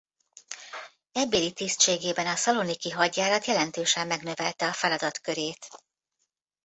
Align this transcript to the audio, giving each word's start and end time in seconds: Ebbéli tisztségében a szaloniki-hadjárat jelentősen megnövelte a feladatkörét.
Ebbéli 1.11 1.51
tisztségében 1.53 2.27
a 2.27 2.35
szaloniki-hadjárat 2.35 3.45
jelentősen 3.45 4.07
megnövelte 4.07 4.67
a 4.67 4.73
feladatkörét. 4.73 5.67